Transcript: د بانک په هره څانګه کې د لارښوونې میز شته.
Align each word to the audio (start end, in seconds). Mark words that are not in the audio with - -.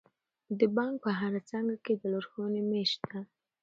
د 0.59 0.61
بانک 0.75 0.95
په 1.03 1.09
هره 1.19 1.39
څانګه 1.49 1.75
کې 1.83 1.93
د 1.97 2.03
لارښوونې 2.11 2.61
میز 2.69 2.87
شته. 2.93 3.19